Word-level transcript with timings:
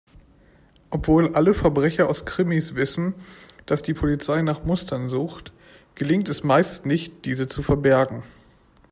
Obwohl 0.89 1.35
alle 1.35 1.53
Verbrecher 1.53 2.09
aus 2.09 2.25
Krimis 2.25 2.73
wissen, 2.73 3.13
dass 3.67 3.83
die 3.83 3.93
Polizei 3.93 4.41
nach 4.41 4.63
Mustern 4.63 5.07
sucht, 5.07 5.53
gelingt 5.93 6.27
es 6.27 6.43
meist 6.43 6.87
nicht, 6.87 7.23
diese 7.25 7.45
zu 7.45 7.61
verbergen. 7.61 8.23